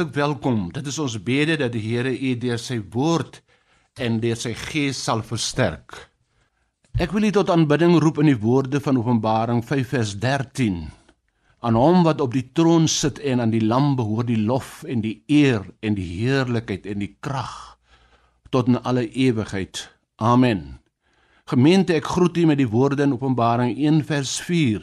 hartlik 0.00 0.16
welkom. 0.16 0.70
Dit 0.72 0.86
is 0.86 0.98
ons 0.98 1.18
bede 1.20 1.58
dat 1.60 1.74
die 1.74 1.82
Here 1.82 2.08
u 2.08 2.30
deur 2.40 2.58
sy 2.58 2.78
woord 2.94 3.42
en 4.00 4.16
deur 4.22 4.38
sy 4.38 4.54
gees 4.56 4.96
sal 4.96 5.20
versterk. 5.20 5.92
Ek 6.96 7.12
wil 7.12 7.26
u 7.28 7.30
tot 7.36 7.50
aanbidding 7.52 7.98
roep 8.00 8.22
in 8.22 8.30
die 8.30 8.38
woorde 8.40 8.80
van 8.80 8.96
Openbaring 8.96 9.60
5 9.60 9.92
vers 9.92 10.14
13. 10.16 10.78
Aan 11.60 11.76
hom 11.76 12.00
wat 12.06 12.22
op 12.24 12.32
die 12.32 12.46
troon 12.56 12.88
sit 12.88 13.20
en 13.20 13.44
aan 13.44 13.52
die 13.52 13.60
lam 13.60 13.92
behoort 13.98 14.30
die 14.30 14.40
lof 14.40 14.86
en 14.88 15.02
die 15.04 15.18
eer 15.28 15.68
en 15.84 15.98
die 15.98 16.08
heerlikheid 16.22 16.88
en 16.88 17.04
die 17.04 17.12
krag 17.20 17.76
tot 18.48 18.72
in 18.72 18.80
alle 18.80 19.04
ewigheid. 19.04 19.84
Amen. 20.16 20.80
Gemeente, 21.44 21.92
ek 21.92 22.08
groet 22.08 22.40
u 22.40 22.46
met 22.48 22.62
die 22.62 22.70
woorde 22.72 23.04
in 23.04 23.12
Openbaring 23.18 23.76
1 23.76 24.00
vers 24.08 24.38
4. 24.48 24.80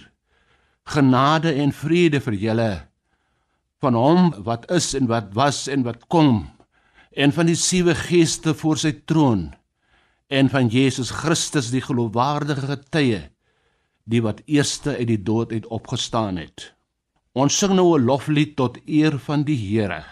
Genade 0.94 1.58
en 1.58 1.74
vrede 1.74 2.22
vir 2.22 2.38
julle 2.38 2.72
van 3.83 3.94
hom 3.94 4.31
wat 4.45 4.66
is 4.73 4.94
en 4.97 5.08
wat 5.08 5.33
was 5.38 5.67
en 5.67 5.83
wat 5.86 6.08
kom 6.08 6.47
en 7.17 7.33
van 7.33 7.50
die 7.50 7.58
sewe 7.58 7.95
geeste 7.97 8.53
voor 8.58 8.78
sy 8.81 8.94
troon 9.09 9.52
en 10.28 10.50
van 10.50 10.69
Jesus 10.73 11.11
Christus 11.22 11.72
die 11.73 11.81
geloofwaardige 11.86 12.67
getuie 12.67 13.22
die 14.08 14.22
wat 14.23 14.42
eerste 14.47 14.95
uit 14.95 15.08
die 15.09 15.22
dood 15.23 15.52
uit 15.52 15.67
opgestaan 15.67 16.39
het. 16.39 16.72
Ons 17.36 17.58
sing 17.59 17.75
nou 17.75 17.97
'n 17.97 18.06
loflied 18.06 18.56
tot 18.56 18.80
eer 18.88 19.19
van 19.19 19.44
die 19.44 19.58
Here. 19.58 20.03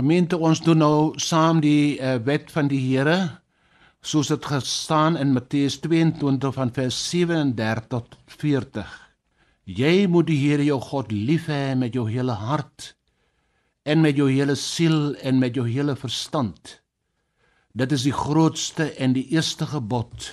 Gemeente 0.00 0.38
ons 0.40 0.62
doen 0.64 0.78
nou 0.80 1.12
saam 1.20 1.58
die 1.60 1.98
uh, 2.00 2.14
wet 2.24 2.48
van 2.54 2.70
die 2.70 2.78
Here 2.80 3.18
soos 4.00 4.30
dit 4.32 4.46
gestaan 4.48 5.18
in 5.20 5.34
Matteus 5.36 5.76
22 5.84 6.54
van 6.56 6.72
vers 6.72 7.00
37 7.10 7.90
tot 7.92 8.16
40. 8.38 8.94
Jy 9.68 10.06
moet 10.08 10.30
die 10.30 10.38
Here 10.40 10.64
jou 10.64 10.80
God 10.80 11.12
lief 11.12 11.50
hê 11.52 11.76
met 11.76 11.92
jou 11.92 12.06
hele 12.08 12.32
hart 12.32 12.94
en 13.84 14.00
met 14.00 14.16
jou 14.16 14.30
hele 14.32 14.56
siel 14.56 15.12
en 15.20 15.36
met 15.36 15.60
jou 15.60 15.68
hele 15.68 15.98
verstand. 16.00 16.78
Dit 17.76 17.92
is 17.92 18.08
die 18.08 18.16
grootste 18.16 18.94
en 18.96 19.12
die 19.12 19.28
eerste 19.36 19.68
gebod. 19.68 20.32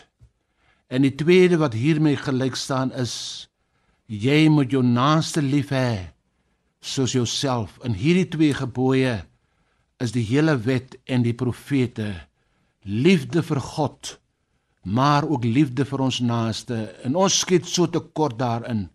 En 0.88 1.04
die 1.04 1.16
tweede 1.20 1.60
wat 1.60 1.76
hiermee 1.76 2.16
gelyk 2.16 2.56
staan 2.56 2.96
is 2.96 3.50
jy 4.08 4.46
moet 4.48 4.72
jou 4.72 4.86
naaste 4.86 5.44
lief 5.44 5.76
hê 5.76 6.14
soos 6.80 7.20
jouself. 7.20 7.82
In 7.84 8.00
hierdie 8.00 8.30
twee 8.32 8.56
gebooie 8.56 9.26
is 10.04 10.14
die 10.14 10.26
hele 10.26 10.58
wet 10.66 10.98
en 11.06 11.26
die 11.26 11.36
profete 11.38 12.14
liefde 12.84 13.44
vir 13.44 13.62
God 13.62 14.18
maar 14.88 15.26
ook 15.28 15.44
liefde 15.44 15.84
vir 15.84 16.00
ons 16.00 16.22
naaste. 16.24 16.78
En 17.04 17.18
ons 17.20 17.40
skiet 17.42 17.66
so 17.68 17.90
te 17.92 18.00
kort 18.00 18.38
daarin. 18.40 18.86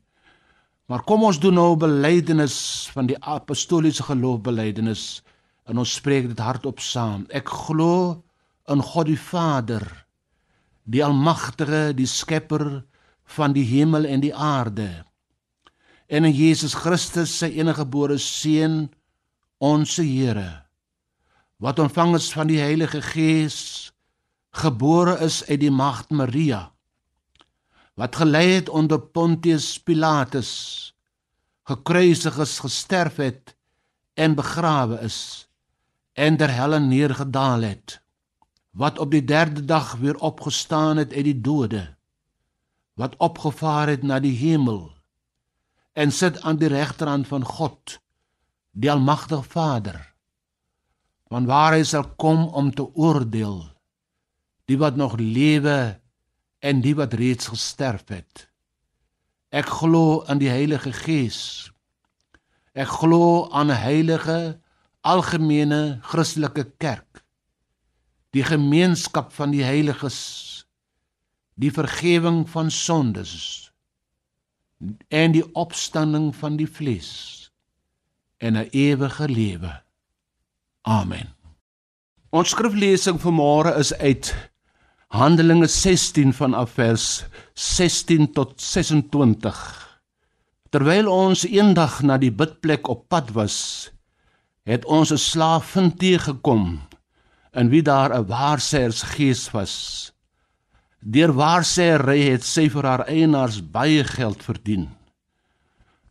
Maar 0.89 1.03
kom 1.05 1.27
ons 1.29 1.37
doen 1.41 1.53
nou 1.53 1.75
belydenis 1.77 2.89
van 2.95 3.11
die 3.11 3.19
apostoliese 3.21 4.07
geloofbelydenis 4.07 5.21
en 5.69 5.83
ons 5.83 5.93
spreek 6.01 6.31
dit 6.31 6.41
hardop 6.41 6.81
saam. 6.81 7.27
Ek 7.29 7.45
glo 7.69 8.23
in 8.73 8.81
God 8.81 9.11
die 9.11 9.21
Vader 9.21 9.85
die 10.85 11.03
almagtige 11.05 11.93
die 11.95 12.09
skepper 12.09 12.83
van 13.37 13.55
die 13.55 13.65
hemel 13.67 14.07
en 14.09 14.23
die 14.23 14.35
aarde 14.35 15.05
en 16.13 16.27
in 16.27 16.35
Jesus 16.35 16.75
Christus 16.75 17.35
sy 17.39 17.53
enige 17.55 17.83
gebore 17.85 18.19
seun 18.19 18.89
ons 19.63 19.97
Here 20.03 20.62
wat 21.63 21.79
ontvang 21.79 22.17
is 22.19 22.33
van 22.35 22.49
die 22.51 22.59
Heilige 22.59 22.99
Gees, 23.03 23.93
gebore 24.51 25.15
is 25.23 25.45
uit 25.47 25.61
die 25.63 25.71
maagd 25.71 26.11
Maria, 26.11 26.73
wat 27.95 28.19
gelei 28.19 28.49
het 28.57 28.69
onder 28.69 28.99
Pontius 28.99 29.77
Pilatus, 29.79 30.51
gekruisig 31.71 32.41
is, 32.43 32.59
gesterf 32.59 33.23
het 33.23 33.55
en 34.19 34.35
begrawe 34.35 34.99
is 35.07 35.47
en 36.19 36.37
der 36.37 36.51
helle 36.51 36.83
neergedaal 36.83 37.63
het, 37.63 38.01
wat 38.75 38.99
op 38.99 39.15
die 39.15 39.23
3de 39.23 39.63
dag 39.63 39.95
weer 40.03 40.19
opgestaan 40.19 40.99
het 40.99 41.15
uit 41.15 41.31
die 41.31 41.41
dode, 41.41 41.87
wat 42.99 43.15
opgevaar 43.23 43.95
het 43.95 44.03
na 44.03 44.19
die 44.19 44.35
hemel 44.35 44.91
en 45.93 46.11
sit 46.11 46.43
aan 46.43 46.59
die 46.59 46.75
regterhand 46.75 47.31
van 47.31 47.45
God, 47.47 48.01
die 48.75 48.91
almagtige 48.91 49.47
Vader 49.47 50.12
van 51.33 51.49
waar 51.49 51.73
hy 51.73 51.85
sal 51.89 52.05
kom 52.21 52.45
om 52.53 52.69
te 52.77 52.85
oordeel 52.93 53.63
die 54.69 54.77
wat 54.77 54.99
nog 55.01 55.17
lewe 55.17 55.97
en 56.63 56.81
die 56.85 56.95
wat 56.97 57.17
reeds 57.19 57.49
gesterf 57.51 58.05
het. 58.13 58.47
Ek 59.53 59.69
glo 59.69 60.23
in 60.33 60.41
die 60.41 60.53
Heilige 60.53 60.93
Gees. 60.95 61.73
Ek 62.73 62.89
glo 62.89 63.49
aan 63.51 63.73
'n 63.73 63.81
heilige 63.81 64.61
algemene 65.03 65.99
Christelike 66.03 66.65
kerk. 66.79 67.25
Die 68.33 68.45
gemeenskap 68.45 69.33
van 69.33 69.51
die 69.51 69.65
heiliges, 69.65 70.65
die 71.55 71.73
vergifnis 71.73 72.51
van 72.51 72.71
sondes 72.71 73.73
en 75.09 75.33
die 75.33 75.45
opstanding 75.53 76.33
van 76.37 76.57
die 76.57 76.69
vlees 76.69 77.51
en 78.39 78.57
'n 78.57 78.69
ewige 78.73 79.29
lewe. 79.29 79.82
Amen. 80.83 81.29
Ons 82.35 82.51
skriflesing 82.51 83.21
vanmôre 83.23 83.71
is 83.79 83.93
uit 84.03 84.33
Handelinge 85.15 85.69
16 85.71 86.33
vanaf 86.35 86.73
vers 86.75 87.05
16 87.55 88.33
tot 88.35 88.57
26. 88.59 89.61
Terwyl 90.75 91.11
ons 91.13 91.45
eendag 91.47 92.01
na 92.03 92.17
die 92.19 92.33
bidplek 92.35 92.91
op 92.91 93.05
pad 93.13 93.31
was, 93.37 93.93
het 94.67 94.83
ons 94.85 95.13
'n 95.13 95.23
slaaf 95.23 95.71
vind 95.77 95.99
teëgekom 96.01 96.81
in 97.55 97.69
wie 97.71 97.83
daar 97.83 98.11
'n 98.11 98.27
waarsêers 98.27 99.03
gees 99.15 99.51
was. 99.53 100.13
Deur 100.99 101.33
waarsêery 101.33 102.31
het 102.33 102.43
sy 102.43 102.69
vir 102.69 102.83
haar 102.83 103.07
eienaars 103.07 103.61
baie 103.71 104.05
geld 104.05 104.43
verdien. 104.43 104.91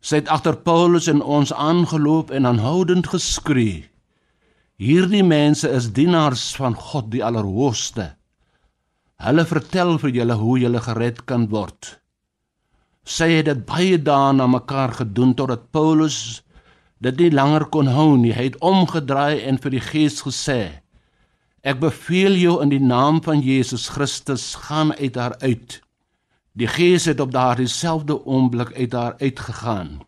Sy 0.00 0.16
het 0.16 0.28
agter 0.28 0.56
Paulus 0.56 1.08
en 1.08 1.22
ons 1.22 1.52
aangeloop 1.52 2.30
en 2.30 2.46
aanhoudend 2.46 3.06
geskree: 3.06 3.91
Hierdie 4.82 5.22
mense 5.22 5.68
is 5.70 5.92
dienaars 5.94 6.56
van 6.58 6.74
God 6.74 7.12
die 7.12 7.20
Allerhoogste. 7.22 8.16
Hulle 9.22 9.44
vertel 9.46 9.92
vir 10.02 10.10
julle 10.16 10.34
hoe 10.40 10.56
julle 10.58 10.80
gered 10.82 11.20
kan 11.30 11.44
word. 11.52 12.00
Sy 13.06 13.28
het 13.30 13.46
dit 13.46 13.62
baie 13.68 14.00
dae 14.08 14.32
na 14.34 14.48
mekaar 14.50 14.96
gedoen 14.98 15.36
totdat 15.38 15.70
Paulus 15.70 16.42
dit 16.98 17.22
nie 17.22 17.30
langer 17.30 17.68
kon 17.70 17.92
hou 17.94 18.16
nie. 18.18 18.34
Hy 18.34 18.48
het 18.48 18.58
omgedraai 18.58 19.46
en 19.46 19.62
vir 19.62 19.76
die 19.76 19.84
Gees 19.86 20.18
gesê: 20.26 20.60
Ek 21.62 21.78
beveel 21.78 22.42
jou 22.42 22.58
in 22.66 22.74
die 22.74 22.82
naam 22.82 23.22
van 23.22 23.46
Jesus 23.46 23.86
Christus, 23.94 24.56
gaan 24.66 24.90
uit 24.98 25.14
haar 25.14 25.38
uit. 25.46 25.78
Die 26.58 26.66
Gees 26.66 27.06
het 27.06 27.22
op 27.22 27.30
daardie 27.30 27.70
selfde 27.70 28.18
oomblik 28.26 28.74
uit 28.74 28.98
haar 28.98 29.14
uitgegaan. 29.22 30.00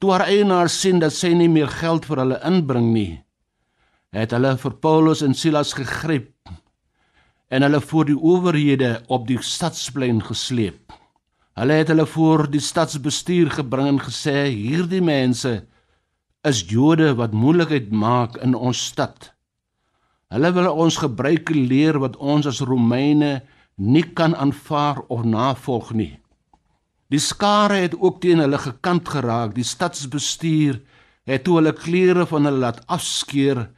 Toe 0.00 0.16
haar 0.16 0.30
eienaar 0.32 0.72
sien 0.72 1.04
dat 1.04 1.12
sy 1.12 1.36
nie 1.36 1.52
meer 1.52 1.68
geld 1.68 2.08
vir 2.08 2.24
hulle 2.24 2.40
inbring 2.48 2.94
nie, 2.96 3.20
het 4.10 4.32
hulle 4.34 4.56
vir 4.58 4.74
Paulus 4.82 5.22
en 5.22 5.36
Silas 5.38 5.72
gegryp 5.78 6.32
en 7.50 7.62
hulle 7.66 7.80
voor 7.82 8.06
die 8.08 8.18
owerhede 8.18 8.90
op 9.10 9.26
die 9.26 9.38
stadsplein 9.42 10.20
gesleep. 10.22 10.94
Hulle 11.58 11.78
het 11.80 11.90
hulle 11.90 12.06
voor 12.06 12.46
die 12.50 12.62
stadsbestuur 12.62 13.50
gebring 13.58 13.88
en 13.88 14.00
gesê: 14.02 14.50
"Hierdie 14.50 15.02
mense 15.02 15.66
is 16.42 16.62
Jode 16.62 17.14
wat 17.14 17.32
moeilikheid 17.32 17.90
maak 17.90 18.36
in 18.36 18.54
ons 18.54 18.84
stad. 18.86 19.32
Hulle 20.30 20.52
wil 20.52 20.70
ons 20.72 20.96
gebruike 20.96 21.54
leer 21.54 21.98
wat 21.98 22.16
ons 22.16 22.46
as 22.46 22.60
Romeine 22.60 23.42
nie 23.76 24.02
kan 24.02 24.34
aanvaar 24.34 25.02
of 25.08 25.24
navolg 25.24 25.92
nie." 25.92 26.18
Die 27.10 27.18
skare 27.18 27.82
het 27.82 27.94
ook 27.98 28.20
teen 28.20 28.38
hulle 28.38 28.58
gekant 28.58 29.08
geraak. 29.08 29.54
Die 29.54 29.64
stadsbestuur 29.64 30.80
het 31.26 31.44
toe 31.44 31.56
hulle 31.56 31.72
klere 31.72 32.26
van 32.26 32.44
hulle 32.44 32.58
laat 32.58 32.86
afskeer 32.86 33.68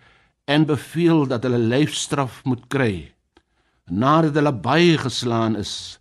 en 0.45 0.67
beveel 0.67 1.27
dat 1.31 1.45
hulle 1.47 1.59
lyfstraf 1.59 2.43
moet 2.45 2.67
kry. 2.69 3.13
Nadat 3.87 4.35
hulle 4.39 4.53
baie 4.53 4.99
geslaan 4.99 5.57
is, 5.57 5.99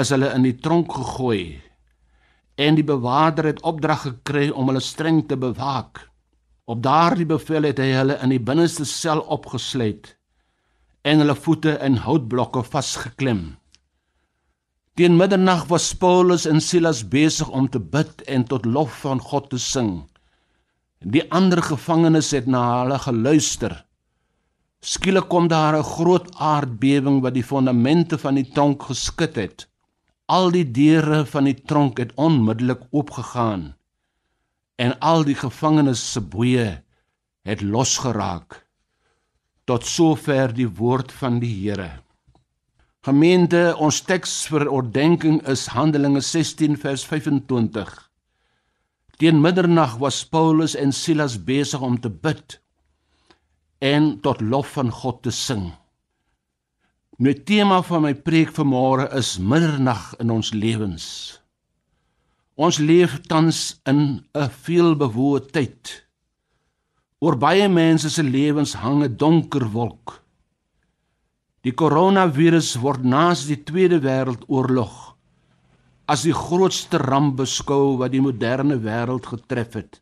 is 0.00 0.10
hulle 0.14 0.32
in 0.34 0.46
die 0.46 0.56
tronk 0.58 0.92
gegooi 0.92 1.60
en 2.54 2.76
die 2.78 2.86
bewaarder 2.86 3.48
het 3.50 3.62
opdrag 3.66 4.04
gekry 4.06 4.48
om 4.50 4.70
hulle 4.70 4.82
streng 4.82 5.24
te 5.28 5.36
bewaak. 5.36 6.04
Op 6.64 6.82
daardie 6.82 7.26
bevel 7.26 7.66
het 7.68 7.80
hy 7.82 7.90
hulle 7.92 8.18
in 8.22 8.32
die 8.32 8.40
binneste 8.40 8.86
sel 8.88 9.20
opgesluit 9.36 10.14
en 11.04 11.20
hulle 11.20 11.36
voete 11.36 11.74
in 11.84 11.98
houtblokke 12.00 12.62
vasgeklem. 12.64 13.56
Teen 14.94 15.18
middernag 15.18 15.66
was 15.68 15.90
Paulus 15.98 16.46
en 16.46 16.62
Silas 16.62 17.02
besig 17.10 17.50
om 17.50 17.66
te 17.68 17.80
bid 17.82 18.22
en 18.30 18.46
tot 18.48 18.64
lof 18.64 19.02
van 19.02 19.20
God 19.20 19.50
te 19.50 19.58
sing. 19.58 20.06
Die 21.04 21.24
ander 21.32 21.60
gevangenes 21.62 22.30
het 22.32 22.46
na 22.48 22.62
hulle 22.80 22.98
geluister. 22.98 23.84
Skielik 24.80 25.28
kom 25.28 25.48
daar 25.48 25.76
'n 25.76 25.84
groot 25.84 26.28
aardbewing 26.36 27.20
wat 27.20 27.34
die 27.34 27.44
fondamente 27.44 28.18
van 28.18 28.34
die 28.34 28.50
tronk 28.52 28.82
geskud 28.82 29.36
het. 29.36 29.68
Al 30.26 30.50
die 30.50 30.70
deure 30.70 31.26
van 31.26 31.44
die 31.44 31.62
tronk 31.62 31.98
het 31.98 32.12
onmiddellik 32.14 32.80
oopgegaan 32.90 33.74
en 34.76 34.98
al 34.98 35.24
die 35.24 35.34
gevangenes 35.34 36.12
se 36.12 36.20
boeye 36.20 36.82
het 37.42 37.60
losgeraak. 37.60 38.66
Tot 39.64 39.84
sover 39.86 40.54
die 40.54 40.68
woord 40.68 41.12
van 41.12 41.38
die 41.38 41.52
Here. 41.62 41.90
Gemeente, 43.00 43.76
ons 43.76 44.00
teks 44.00 44.46
vir 44.46 44.68
oordeenking 44.68 45.46
is 45.46 45.66
Handelinge 45.66 46.20
16 46.20 46.76
vers 46.76 47.04
25. 47.04 48.03
Teen 49.16 49.40
middernag 49.40 49.98
was 50.02 50.24
Paulus 50.26 50.74
en 50.74 50.92
Silas 50.92 51.36
besig 51.38 51.80
om 51.80 52.00
te 52.00 52.10
bid 52.10 52.58
en 53.78 54.20
tot 54.24 54.40
lof 54.40 54.72
van 54.74 54.90
God 54.90 55.22
te 55.22 55.30
sing. 55.30 55.68
Die 57.22 57.36
tema 57.46 57.78
van 57.86 58.02
my 58.02 58.14
preek 58.26 58.50
vanmôre 58.56 59.06
is 59.14 59.36
middernag 59.38 60.16
in 60.18 60.32
ons 60.34 60.50
lewens. 60.50 61.06
Ons 62.58 62.80
leef 62.82 63.20
tans 63.30 63.78
in 63.86 64.26
'n 64.34 64.50
veelbewoë 64.64 65.50
tyd. 65.52 66.06
Oor 67.20 67.36
baie 67.38 67.68
mense 67.68 68.10
se 68.10 68.22
lewens 68.22 68.74
hang 68.74 69.04
'n 69.04 69.16
donker 69.16 69.70
wolk. 69.70 70.22
Die 71.62 71.72
koronavirus 71.72 72.76
word 72.82 73.04
naas 73.04 73.46
die 73.46 73.62
Tweede 73.62 74.00
Wêreldoorlog 74.00 75.13
as 76.06 76.24
die 76.26 76.34
grootste 76.36 76.98
ramp 77.00 77.38
beskou 77.40 77.96
wat 78.00 78.12
die 78.12 78.22
moderne 78.24 78.76
wêreld 78.82 79.26
getref 79.30 79.78
het. 79.78 80.00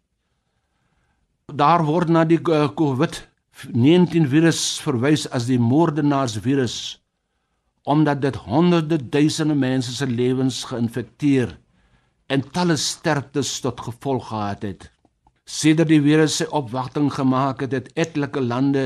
Daar 1.53 1.85
word 1.87 2.11
na 2.11 2.25
die 2.25 2.41
eh, 2.41 2.69
COVID 2.75 3.21
19 3.71 4.27
virus 4.33 4.81
verwys 4.83 5.27
as 5.31 5.47
die 5.51 5.61
moordenaarsvirus 5.61 6.77
omdat 7.83 8.21
dit 8.23 8.37
honderde 8.47 8.99
duisende 9.11 9.55
mense 9.59 9.93
se 9.95 10.07
lewens 10.07 10.63
geïnfekteer 10.71 11.57
en 12.31 12.45
talle 12.55 12.77
sterftes 12.79 13.57
tot 13.61 13.81
gevolg 13.83 14.29
gehad 14.31 14.63
het. 14.63 14.85
Sedert 15.45 15.91
die 15.91 16.01
virus 16.01 16.39
sy 16.39 16.47
opwagting 16.55 17.11
gemaak 17.13 17.65
het, 17.65 17.75
het 17.75 17.91
etlike 17.99 18.41
lande 18.41 18.85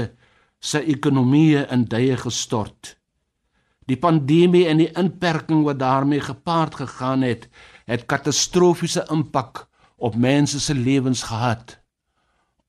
se 0.65 0.81
ekonomieë 0.81 1.67
in 1.77 1.85
duie 1.93 2.17
gestort. 2.17 2.97
Die 3.87 3.97
pandemie 3.97 4.67
en 4.67 4.83
die 4.83 4.91
inperking 4.99 5.63
wat 5.65 5.79
daarmee 5.79 6.21
gepaard 6.21 6.75
gegaan 6.75 7.23
het, 7.23 7.49
het 7.87 8.07
katastrofiese 8.07 9.07
impak 9.11 9.67
op 9.97 10.17
mense 10.17 10.61
se 10.61 10.75
lewens 10.75 11.23
gehad 11.23 11.79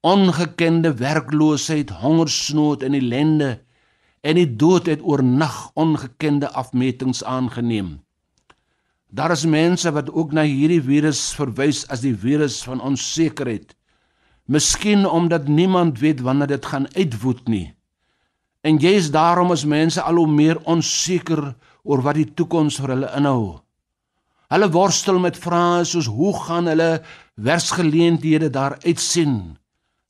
ongekende 0.07 0.93
werkloosheid, 0.93 1.89
hongersnood 1.89 2.83
en 2.83 2.93
ellende 2.93 3.63
en 4.21 4.36
die 4.36 4.50
dood 4.55 4.86
het 4.86 5.01
oornag 5.01 5.71
ongekende 5.74 6.50
afmetings 6.51 7.24
aangeneem. 7.24 7.97
Daar 9.07 9.31
is 9.31 9.45
mense 9.45 9.91
wat 9.91 10.12
ook 10.12 10.31
na 10.31 10.43
hierdie 10.43 10.81
virus 10.83 11.21
verwys 11.36 11.86
as 11.88 12.03
die 12.03 12.15
virus 12.15 12.59
van 12.63 12.81
onsekerheid. 12.81 13.75
Miskien 14.45 15.05
omdat 15.07 15.47
niemand 15.47 16.00
weet 16.00 16.21
wanneer 16.21 16.47
dit 16.47 16.65
gaan 16.65 16.88
uitwoed 16.95 17.47
nie. 17.47 17.76
En 18.67 18.79
jy's 18.83 19.12
daarom 19.13 19.53
as 19.55 19.63
mense 19.65 20.01
al 20.01 20.19
hoe 20.19 20.27
meer 20.27 20.59
onseker 20.67 21.53
oor 21.88 22.03
wat 22.03 22.19
die 22.19 22.27
toekoms 22.36 22.81
vir 22.81 22.95
hulle 22.95 23.13
inhou. 23.15 23.62
Hulle 24.51 24.67
worstel 24.71 25.21
met 25.24 25.39
vrae 25.39 25.86
soos 25.88 26.09
hoe 26.12 26.33
gaan 26.45 26.67
hulle 26.71 26.91
werksgeleenthede 27.36 28.50
daar 28.51 28.75
uitsien? 28.83 29.55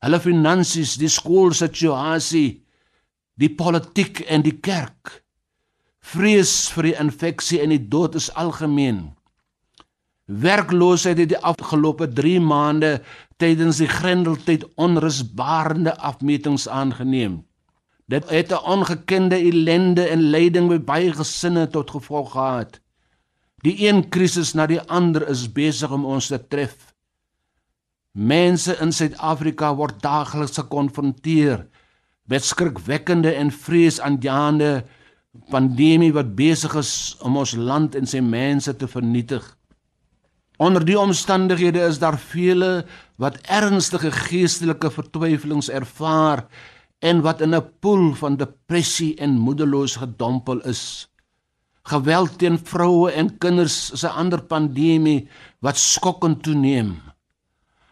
hulle 0.05 0.19
finansies, 0.21 0.95
die 1.01 1.09
skoolsituasie, 1.09 2.61
die 3.37 3.49
politiek 3.53 4.23
en 4.29 4.45
die 4.45 4.55
kerk. 4.61 5.21
Vrees 6.07 6.69
vir 6.73 6.91
die 6.91 6.97
infeksie 7.01 7.61
en 7.63 7.73
die 7.73 7.83
dood 7.91 8.15
is 8.19 8.29
algemeen. 8.37 9.09
Werkloosheid 10.27 11.19
het 11.21 11.31
die 11.31 11.39
afgelope 11.39 12.07
3 12.11 12.39
maande 12.43 12.97
tydens 13.39 13.79
die 13.79 13.89
Grendeltyd 13.91 14.65
onrusbarende 14.75 15.93
afmetings 16.03 16.67
aangeneem. 16.67 17.41
Dit 18.07 18.29
het 18.29 18.51
'n 18.51 18.63
ongekende 18.63 19.35
ellende 19.35 20.07
en 20.07 20.29
lyding 20.31 20.67
by 20.69 20.79
baie 20.79 21.13
gesinne 21.13 21.67
tot 21.67 21.91
gevolg 21.91 22.31
gehad. 22.31 22.79
Die 23.63 23.87
een 23.87 24.09
krisis 24.09 24.53
na 24.53 24.65
die 24.65 24.81
ander 24.81 25.27
is 25.27 25.51
besig 25.51 25.91
om 25.91 26.05
ons 26.05 26.27
te 26.27 26.47
tref. 26.47 26.93
Mense 28.11 28.77
in 28.81 28.91
Suid-Afrika 28.91 29.75
word 29.75 30.01
daagliks 30.01 30.57
gekonfronteer 30.57 31.67
met 32.23 32.45
skrikwekkende 32.45 33.33
en 33.33 33.51
vreesaanjaende 33.51 34.85
pandemie 35.49 36.13
wat 36.13 36.35
besig 36.35 36.75
is 36.75 37.17
om 37.19 37.37
ons 37.37 37.55
land 37.55 37.95
en 37.95 38.07
sy 38.07 38.19
mense 38.19 38.75
te 38.75 38.87
vernietig. 38.87 39.57
Onder 40.57 40.85
die 40.85 40.99
omstandighede 40.99 41.79
is 41.85 41.99
daar 41.99 42.17
vele 42.17 42.85
wat 43.15 43.37
ernstige 43.41 44.11
geestelike 44.11 44.91
vertwyfelings 44.91 45.69
ervaar 45.69 46.47
en 46.99 47.21
wat 47.21 47.41
in 47.41 47.55
'n 47.55 47.69
poel 47.79 48.13
van 48.13 48.37
depressie 48.37 49.15
en 49.15 49.37
moedeloos 49.37 49.95
gedompel 49.95 50.61
is. 50.61 51.07
Geweld 51.83 52.37
teen 52.37 52.59
vroue 52.59 53.11
en 53.11 53.37
kinders 53.37 53.91
is 53.91 54.03
'n 54.03 54.17
ander 54.21 54.41
pandemie 54.41 55.27
wat 55.59 55.77
skokkend 55.77 56.43
toeneem. 56.43 57.01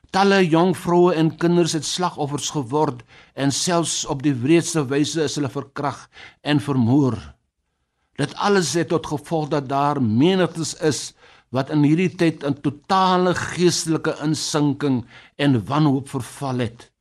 Talle 0.10 0.48
jong 0.48 0.78
vroue 0.78 1.14
en 1.14 1.38
kinders 1.38 1.74
het 1.74 1.86
slagoffers 1.86 2.50
geword 2.50 3.04
en 3.34 3.52
selfs 3.52 4.06
op 4.06 4.24
die 4.24 4.34
wreedste 4.34 4.86
wyse 4.88 5.24
is 5.24 5.36
hulle 5.36 5.50
verkrag 5.50 6.10
en 6.42 6.60
vermoor. 6.60 7.18
Dit 8.16 8.36
alles 8.36 8.74
het 8.74 8.88
tot 8.88 9.08
gevolg 9.08 9.50
dat 9.52 9.70
daar 9.70 10.02
menigtes 10.02 10.74
is 10.80 11.14
wat 11.50 11.70
in 11.70 11.84
hierdie 11.84 12.16
tyd 12.16 12.44
in 12.44 12.56
totale 12.62 13.36
geestelike 13.36 14.16
insinking 14.24 15.06
en 15.36 15.66
wanhoop 15.66 16.10
verval 16.10 16.58
het. 16.58 16.95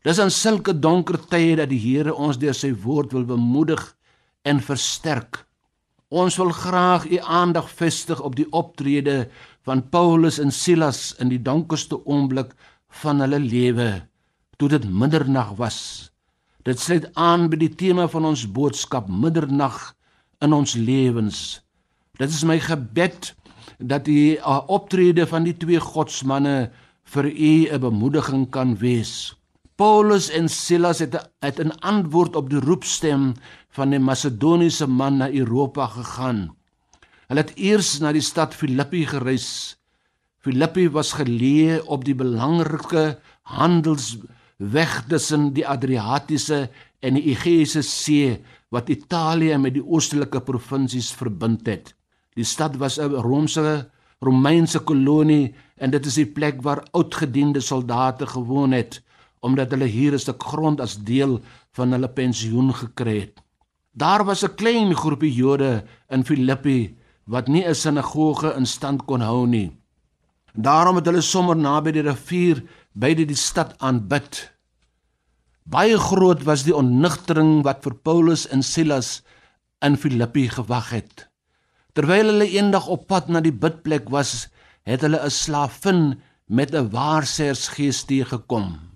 Dis 0.00 0.16
in 0.16 0.30
sulke 0.32 0.72
donker 0.72 1.18
tye 1.28 1.58
dat 1.58 1.68
die 1.68 1.80
Here 1.80 2.14
ons 2.16 2.38
deur 2.40 2.56
sy 2.56 2.70
woord 2.72 3.12
wil 3.12 3.26
bemoedig 3.28 3.82
en 4.48 4.62
versterk. 4.64 5.42
Ons 6.08 6.38
wil 6.40 6.54
graag 6.56 7.04
u 7.04 7.18
aandag 7.20 7.68
vestig 7.68 8.20
op 8.24 8.38
die 8.38 8.48
optrede 8.56 9.28
van 9.68 9.82
Paulus 9.92 10.38
en 10.40 10.50
Silas 10.50 11.12
in 11.20 11.28
die 11.28 11.42
donkerste 11.42 11.98
oomblik 12.08 12.54
van 13.02 13.20
hulle 13.20 13.38
lewe 13.44 13.90
toe 14.56 14.70
dit 14.72 14.86
middernag 14.88 15.52
was. 15.60 15.78
Dit 16.64 16.80
sluit 16.80 17.06
aan 17.16 17.48
by 17.52 17.60
die 17.60 17.72
tema 17.72 18.08
van 18.08 18.26
ons 18.32 18.46
boodskap 18.48 19.08
middernag 19.08 19.92
in 20.40 20.56
ons 20.56 20.74
lewens. 20.80 21.60
Dit 22.16 22.32
is 22.32 22.44
my 22.44 22.56
gebed 22.60 23.34
dat 23.78 24.08
die 24.08 24.40
optrede 24.68 25.28
van 25.28 25.44
die 25.44 25.56
twee 25.56 25.80
godsmanne 25.80 26.70
vir 27.12 27.28
u 27.28 27.52
'n 27.68 27.80
bemoediging 27.80 28.48
kan 28.50 28.76
wees. 28.80 29.36
Paulus 29.80 30.26
en 30.36 30.44
Silas 30.52 30.98
het 31.00 31.14
het 31.40 31.58
'n 31.58 31.72
antwoord 31.80 32.36
op 32.36 32.50
die 32.50 32.60
roepstem 32.60 33.32
van 33.76 33.90
die 33.90 33.98
Macedoniese 33.98 34.86
man 34.86 35.16
na 35.16 35.30
Europa 35.32 35.86
gegaan. 35.86 36.56
Hulle 37.28 37.40
het 37.40 37.56
eers 37.56 37.98
na 37.98 38.12
die 38.12 38.20
stad 38.20 38.54
Filippi 38.54 39.06
gereis. 39.06 39.78
Filippi 40.38 40.90
was 40.90 41.12
geleë 41.12 41.80
op 41.86 42.04
die 42.04 42.14
belangrike 42.14 43.18
handelsweg 43.42 45.04
tussen 45.08 45.52
die 45.52 45.66
Adriatiese 45.66 46.70
en 47.00 47.14
die 47.14 47.24
Egeïese 47.32 47.82
See 47.82 48.40
wat 48.68 48.88
Italië 48.88 49.56
met 49.56 49.74
die 49.74 49.86
oostelike 49.86 50.40
provinsies 50.40 51.12
verbind 51.12 51.66
het. 51.66 51.94
Die 52.34 52.44
stad 52.44 52.76
was 52.76 52.98
'n 52.98 53.08
Romeinse 53.08 53.88
Romeinse 54.20 54.78
kolonie 54.78 55.54
en 55.76 55.90
dit 55.90 56.06
is 56.06 56.14
die 56.14 56.26
plek 56.26 56.62
waar 56.62 56.86
oudgediende 56.90 57.60
soldate 57.60 58.26
gewoon 58.26 58.72
het 58.72 59.02
omdat 59.40 59.70
hulle 59.70 59.86
hier 59.86 60.12
'n 60.12 60.18
stuk 60.18 60.42
grond 60.42 60.80
as 60.80 60.96
deel 60.96 61.40
van 61.76 61.92
hulle 61.92 62.08
pensioen 62.08 62.74
gekry 62.74 63.20
het. 63.20 63.40
Daar 63.92 64.24
was 64.24 64.44
'n 64.44 64.54
klein 64.54 64.94
groepie 64.94 65.34
Jode 65.34 65.84
in 66.08 66.24
Filippi 66.24 66.96
wat 67.24 67.48
nie 67.48 67.64
'n 67.64 67.74
sinagoge 67.74 68.54
in 68.56 68.66
stand 68.66 69.04
kon 69.04 69.20
hou 69.20 69.46
nie. 69.46 69.70
Daarom 70.54 70.96
het 70.96 71.06
hulle 71.06 71.22
sommer 71.22 71.56
naby 71.56 71.92
die 71.92 72.02
rivier 72.02 72.62
by 72.92 73.14
die 73.14 73.34
stad 73.34 73.74
aanbid. 73.78 74.50
Baie 75.64 75.98
groot 75.98 76.42
was 76.42 76.64
die 76.66 76.74
onnigtering 76.74 77.62
wat 77.62 77.82
vir 77.82 77.94
Paulus 77.94 78.48
en 78.48 78.62
Silas 78.62 79.22
in 79.80 79.96
Filippi 79.96 80.48
gewag 80.48 80.90
het. 80.90 81.28
Terwyl 81.94 82.32
hulle 82.32 82.48
eendag 82.50 82.86
op 82.86 83.06
pad 83.06 83.28
na 83.28 83.40
die 83.40 83.54
bidplek 83.54 84.10
was, 84.10 84.48
het 84.82 85.00
hulle 85.00 85.20
'n 85.22 85.30
slavin 85.30 86.20
met 86.46 86.74
'n 86.74 86.90
waarsêersgees 86.90 88.04
teëgekom. 88.06 88.89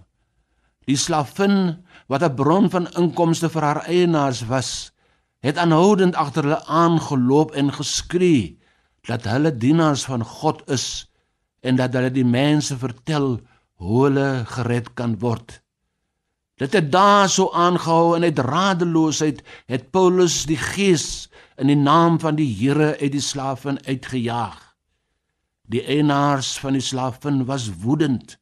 Die 0.84 0.96
slavin, 0.96 1.84
wat 2.08 2.22
'n 2.22 2.34
bron 2.34 2.70
van 2.70 2.90
inkomste 3.00 3.48
vir 3.48 3.62
haar 3.62 3.82
eienaars 3.88 4.44
was, 4.46 4.92
het 5.40 5.56
aanhoudend 5.56 6.14
agter 6.14 6.42
hulle 6.42 6.64
aangeloop 6.66 7.52
en 7.52 7.72
geskree 7.72 8.58
dat 9.08 9.24
hulle 9.24 9.56
dienaars 9.56 10.04
van 10.04 10.24
God 10.24 10.62
is 10.70 11.10
en 11.60 11.76
dat 11.76 11.92
hulle 11.92 12.10
die 12.10 12.24
mense 12.24 12.76
vertel 12.78 13.40
hoe 13.80 14.04
hulle 14.04 14.44
gered 14.48 14.94
kan 14.94 15.18
word. 15.18 15.60
Dit 16.56 16.72
het 16.72 16.92
daar 16.92 17.28
so 17.28 17.50
aangehou 17.52 18.16
en 18.16 18.22
uit 18.22 18.38
radeloosheid 18.38 19.42
het 19.66 19.90
Paulus 19.90 20.44
die 20.46 20.60
gees 20.60 21.28
in 21.56 21.66
die 21.66 21.80
naam 21.80 22.20
van 22.20 22.36
die 22.38 22.48
Here 22.48 22.94
uit 23.00 23.12
die 23.12 23.24
slaafin 23.24 23.80
uitgejaag. 23.86 24.60
Die 25.68 25.82
eienaars 25.82 26.58
van 26.60 26.72
die 26.72 26.84
slaafin 26.84 27.44
was 27.48 27.70
woedend 27.82 28.38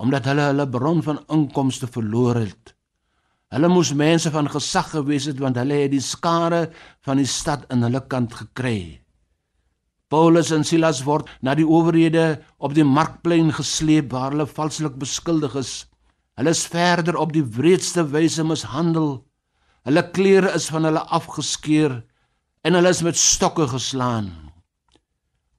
omdat 0.00 0.28
hulle 0.30 0.48
hulle 0.48 0.66
bron 0.72 1.02
van 1.04 1.20
inkomste 1.28 1.88
verloor 1.90 2.40
het. 2.40 2.72
Hulle 3.52 3.68
moes 3.68 3.92
mense 3.92 4.30
van 4.32 4.48
gesag 4.48 4.92
gewees 4.94 5.26
het 5.28 5.42
want 5.42 5.58
hulle 5.60 5.82
het 5.82 5.92
die 5.92 6.04
skare 6.04 6.68
van 7.06 7.20
die 7.20 7.28
stad 7.28 7.66
in 7.74 7.84
hulle 7.84 8.00
kant 8.08 8.34
gekry. 8.38 9.00
Paulus 10.10 10.50
en 10.54 10.64
Silas 10.66 11.04
word 11.06 11.28
na 11.42 11.54
die 11.54 11.66
owerhede 11.66 12.40
op 12.58 12.74
die 12.74 12.86
markplein 12.86 13.52
gesleep 13.54 14.10
waar 14.14 14.32
hulle 14.32 14.48
valslik 14.48 14.96
beskuldig 14.98 15.54
is 15.60 15.74
Hulle 16.40 16.54
is 16.56 16.62
verder 16.72 17.18
op 17.20 17.34
die 17.36 17.44
wreedste 17.44 18.06
wyse 18.14 18.40
mishandel. 18.48 19.10
Hulle 19.84 20.02
klere 20.16 20.54
is 20.56 20.70
van 20.72 20.86
hulle 20.88 21.02
afgeskeur 21.12 21.98
en 22.64 22.76
hulle 22.78 22.92
is 22.94 23.02
met 23.04 23.18
stokke 23.20 23.66
geslaan. 23.68 24.49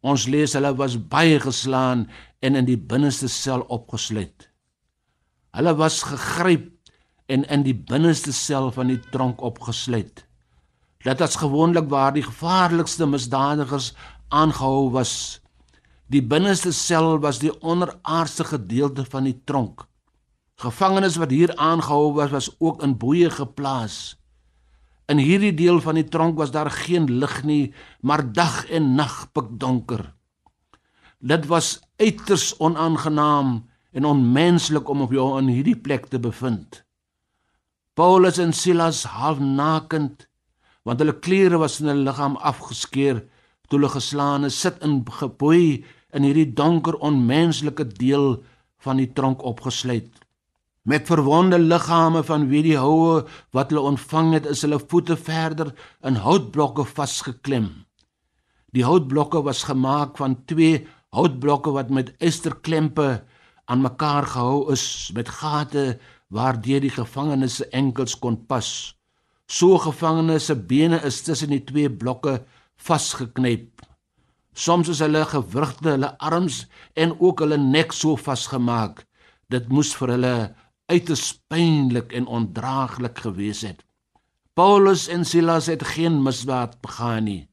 Ons 0.02 0.26
lees 0.26 0.56
hulle 0.58 0.72
was 0.78 0.98
baie 0.98 1.38
geslaan 1.40 2.08
en 2.42 2.58
in 2.58 2.66
die 2.66 2.78
binneste 2.78 3.30
sel 3.30 3.62
opgesluit. 3.70 4.48
Hulle 5.54 5.76
was 5.78 6.02
gegryp 6.08 6.70
en 7.32 7.46
in 7.54 7.64
die 7.64 7.76
binneste 7.76 8.34
sel 8.34 8.72
van 8.74 8.90
die 8.90 9.00
tronk 9.14 9.42
opgesluit. 9.46 10.24
Dit 11.06 11.22
was 11.22 11.38
gewoonlik 11.38 11.90
waar 11.90 12.14
die 12.14 12.26
gevaarlikste 12.26 13.06
misdadigers 13.10 13.92
aangehou 14.30 14.90
was. 14.94 15.42
Die 16.12 16.22
binneste 16.22 16.74
sel 16.74 17.20
was 17.22 17.40
die 17.40 17.54
onderaardse 17.62 18.46
gedeelte 18.50 19.06
van 19.06 19.30
die 19.30 19.38
tronk. 19.46 19.86
Gevangenes 20.62 21.18
wat 21.22 21.32
hier 21.34 21.54
aangehou 21.58 22.14
was 22.18 22.34
was 22.34 22.50
ook 22.60 22.82
in 22.84 22.98
boeye 22.98 23.30
geplaas. 23.30 24.18
In 25.12 25.20
hierdie 25.20 25.52
deel 25.52 25.82
van 25.84 25.98
die 26.00 26.08
tronk 26.08 26.38
was 26.40 26.54
daar 26.56 26.70
geen 26.72 27.10
lig 27.20 27.42
nie, 27.44 27.74
maar 28.00 28.24
dag 28.32 28.64
en 28.72 28.94
nag 28.96 29.26
pikdonker. 29.36 30.06
Dit 31.20 31.50
was 31.52 31.82
uiters 32.00 32.54
onaangenaam 32.64 33.50
en 33.92 34.08
onmenslik 34.08 34.88
om 34.90 35.04
op 35.04 35.12
jou 35.12 35.28
in 35.42 35.52
hierdie 35.52 35.76
plek 35.76 36.08
te 36.08 36.20
bevind. 36.20 36.84
Paulus 37.94 38.40
en 38.40 38.54
Silas 38.56 39.04
half 39.04 39.42
nakend, 39.44 40.30
want 40.88 41.04
hulle 41.04 41.18
klere 41.20 41.60
was 41.60 41.82
van 41.82 41.92
hulle 41.92 42.08
liggaam 42.08 42.40
afgeskeur, 42.40 43.20
toe 43.68 43.80
hulle 43.80 43.92
geslaan 43.92 44.48
is, 44.48 44.62
sit 44.64 44.80
in 44.86 45.02
geboei 45.20 45.84
in 46.16 46.24
hierdie 46.24 46.48
donker 46.56 46.96
onmenslike 47.04 47.84
deel 48.00 48.38
van 48.82 49.04
die 49.04 49.12
tronk 49.12 49.44
opgesluit. 49.44 50.21
Met 50.82 51.06
verwonde 51.06 51.60
liggame 51.60 52.24
van 52.26 52.48
wie 52.50 52.64
die 52.66 52.78
houe 52.78 53.22
wat 53.54 53.70
hulle 53.70 53.84
ontvang 53.86 54.32
het, 54.34 54.48
is 54.50 54.64
hulle 54.66 54.80
voete 54.82 55.14
verder 55.14 55.70
in 56.02 56.18
houtblokke 56.18 56.88
vasgeklem. 56.90 57.68
Die 58.74 58.86
houtblokke 58.88 59.44
was 59.46 59.68
gemaak 59.68 60.18
van 60.18 60.40
twee 60.50 60.88
houtblokke 61.14 61.74
wat 61.76 61.92
met 61.94 62.10
esterklempe 62.18 63.22
aan 63.70 63.84
mekaar 63.84 64.26
gehou 64.32 64.72
is 64.74 65.12
met 65.14 65.30
gate 65.30 66.00
waardeur 66.34 66.82
die 66.82 66.94
gevangenes 66.96 67.60
se 67.60 67.68
enkels 67.78 68.18
kon 68.18 68.40
pas. 68.50 68.96
So 69.46 69.78
gevangenes 69.78 70.50
se 70.50 70.56
bene 70.56 70.98
is 71.06 71.22
tussen 71.22 71.54
die 71.54 71.62
twee 71.68 71.92
blokke 71.92 72.40
vasgeknyp. 72.82 73.86
Soms 74.58 74.90
is 74.90 75.04
hulle 75.04 75.22
gewrigte, 75.30 75.94
hulle 75.94 76.16
arms 76.18 76.66
en 76.96 77.14
ook 77.20 77.46
hulle 77.46 77.60
nek 77.62 77.94
so 77.94 78.18
vasgemaak. 78.18 79.06
Dit 79.52 79.70
moes 79.70 79.94
vir 80.00 80.16
hulle 80.16 80.36
uiters 80.92 81.32
pynlik 81.52 82.12
en 82.14 82.28
ondraaglik 82.28 83.24
gewees 83.24 83.64
het. 83.64 83.80
Paulus 84.54 85.08
en 85.08 85.24
Silas 85.26 85.70
het 85.72 85.84
geen 85.96 86.20
misdaad 86.24 86.82
begaan 86.84 87.24
nie. 87.30 87.48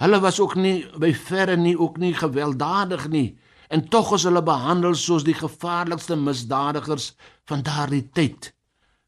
Hulle 0.00 0.18
was 0.24 0.40
ook 0.40 0.56
nie 0.58 0.86
by 0.98 1.12
verre 1.14 1.56
nie 1.56 1.76
ook 1.78 2.00
nie 2.02 2.14
gewelddadig 2.16 3.06
nie 3.12 3.28
en 3.72 3.84
tog 3.88 4.10
is 4.16 4.26
hulle 4.28 4.42
behandel 4.44 4.96
soos 4.98 5.24
die 5.24 5.36
gevaarlikste 5.36 6.16
misdadigers 6.20 7.12
van 7.48 7.62
daardie 7.64 8.04
tyd. 8.12 8.50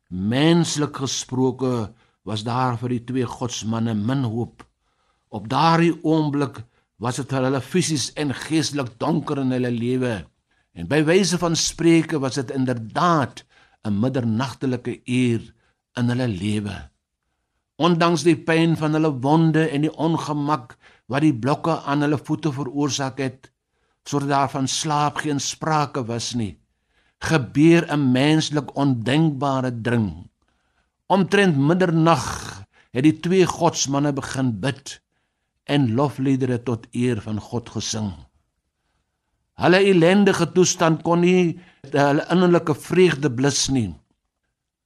Menslik 0.08 1.00
gesproke 1.02 1.90
was 2.24 2.44
daar 2.46 2.78
vir 2.80 2.94
die 2.94 3.04
twee 3.10 3.28
godsmanne 3.28 3.92
min 3.94 4.24
hoop. 4.24 4.64
Op 5.28 5.48
daardie 5.52 5.92
oomblik 6.02 6.62
was 7.02 7.18
dit 7.20 7.28
vir 7.28 7.48
hulle 7.48 7.60
fisies 7.60 8.10
en 8.20 8.32
geestelik 8.44 8.94
donker 9.02 9.42
in 9.42 9.52
hulle 9.52 9.72
lewe. 9.74 10.14
En 10.72 10.88
by 10.88 11.02
wyse 11.06 11.38
van 11.42 11.56
spreuke 11.58 12.20
was 12.22 12.38
dit 12.40 12.54
inderdaad 12.54 13.44
'n 13.84 14.00
middernagtelike 14.00 15.00
uur 15.04 15.54
in 15.98 16.08
hulle 16.08 16.28
lewe. 16.28 16.76
ondanks 17.76 18.22
die 18.22 18.36
pyn 18.38 18.76
van 18.78 18.94
hulle 18.94 19.10
wonde 19.22 19.64
en 19.66 19.82
die 19.86 19.94
ongemak 20.06 20.76
wat 21.10 21.24
die 21.24 21.34
blokke 21.34 21.80
aan 21.90 22.04
hulle 22.06 22.18
voete 22.18 22.52
veroorsaak 22.54 23.18
het 23.22 23.50
sodat 24.06 24.30
daar 24.30 24.50
van 24.52 24.68
slaap 24.70 25.22
geen 25.24 25.40
sprake 25.42 26.04
was 26.06 26.34
nie 26.38 26.52
gebeur 27.18 27.86
'n 27.90 28.12
menslik 28.12 28.70
ondenkbare 28.76 29.72
dring 29.80 30.30
omtrent 31.06 31.56
middernag 31.56 32.26
het 32.94 33.04
die 33.04 33.18
twee 33.26 33.46
godsmanne 33.46 34.12
begin 34.12 34.60
bid 34.60 35.00
en 35.64 35.94
lofliedere 35.94 36.62
tot 36.62 36.86
eer 36.92 37.20
van 37.20 37.40
God 37.40 37.70
gesing 37.76 38.12
hulle 39.54 39.78
ellendige 39.78 40.52
toestand 40.52 41.02
kon 41.02 41.20
nie 41.20 41.58
hulle 41.92 42.24
innerlike 42.30 42.74
vreugde 42.74 43.30
blus 43.30 43.68
nie 43.68 43.92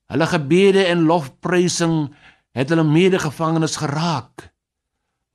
hulle 0.09 0.27
gebede 0.27 0.85
en 0.89 1.05
lofprysing 1.09 2.09
het 2.57 2.73
hulle 2.73 2.85
medegevangenes 2.85 3.77
geraak. 3.83 4.51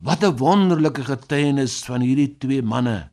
Wat 0.03 0.23
'n 0.23 0.37
wonderlike 0.37 1.03
getuienis 1.03 1.83
van 1.85 2.01
hierdie 2.01 2.37
twee 2.37 2.61
manne. 2.61 3.09